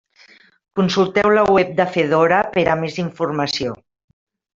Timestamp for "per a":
2.57-2.79